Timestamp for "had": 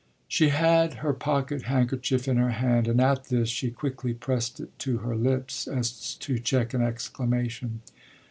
0.49-0.95